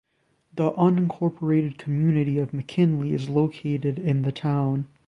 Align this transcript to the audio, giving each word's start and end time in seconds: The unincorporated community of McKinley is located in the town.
The 0.55 0.71
unincorporated 0.71 1.77
community 1.77 2.39
of 2.39 2.55
McKinley 2.55 3.13
is 3.13 3.29
located 3.29 3.99
in 3.99 4.23
the 4.23 4.31
town. 4.31 4.87